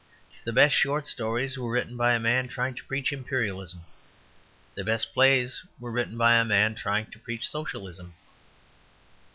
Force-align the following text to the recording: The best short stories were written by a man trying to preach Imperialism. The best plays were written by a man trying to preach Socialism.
The 0.45 0.51
best 0.51 0.73
short 0.73 1.05
stories 1.05 1.59
were 1.59 1.69
written 1.69 1.95
by 1.95 2.13
a 2.13 2.19
man 2.19 2.47
trying 2.47 2.73
to 2.73 2.83
preach 2.85 3.13
Imperialism. 3.13 3.85
The 4.73 4.83
best 4.83 5.13
plays 5.13 5.63
were 5.79 5.91
written 5.91 6.17
by 6.17 6.37
a 6.37 6.43
man 6.43 6.73
trying 6.73 7.11
to 7.11 7.19
preach 7.19 7.47
Socialism. 7.47 8.15